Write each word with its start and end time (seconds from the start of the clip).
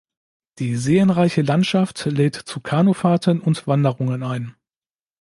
Die 0.57 0.77
seenreiche 0.77 1.43
Landschaft 1.43 2.05
lädt 2.05 2.33
zu 2.33 2.59
Kanufahrten 2.59 3.39
und 3.39 3.67
Wanderungen 3.67 4.23
ein. 4.23 4.55